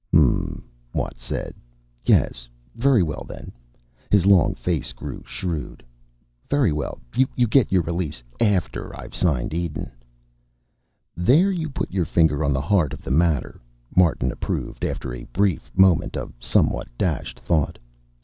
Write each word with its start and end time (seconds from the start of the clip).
"Hm 0.11 0.17
m," 0.63 0.63
Watt 0.95 1.19
said. 1.19 1.53
"Yes. 2.07 2.47
Very 2.73 3.03
well, 3.03 3.23
then." 3.29 3.51
His 4.09 4.25
long 4.25 4.55
face 4.55 4.93
grew 4.93 5.21
shrewd. 5.27 5.83
"Very, 6.49 6.71
well, 6.71 6.99
you 7.15 7.45
get 7.45 7.71
your 7.71 7.83
release 7.83 8.23
after 8.39 8.97
I've 8.99 9.13
signed 9.15 9.53
Eden." 9.53 9.91
"There 11.15 11.51
you 11.51 11.69
put 11.69 11.91
your 11.91 12.05
finger 12.05 12.43
on 12.43 12.51
the 12.51 12.61
heart 12.61 12.93
of 12.93 13.03
the 13.03 13.11
matter," 13.11 13.61
Martin 13.95 14.31
approved, 14.31 14.83
after 14.83 15.09
a 15.09 15.17
very 15.19 15.27
brief 15.33 15.71
moment 15.77 16.17
of 16.17 16.33
somewhat 16.39 16.87
dashed 16.97 17.39
thought. 17.39 17.77